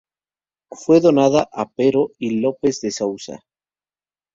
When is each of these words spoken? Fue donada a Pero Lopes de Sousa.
Fue 0.71 0.99
donada 0.99 1.47
a 1.53 1.69
Pero 1.69 2.09
Lopes 2.19 2.81
de 2.81 2.89
Sousa. 2.89 3.43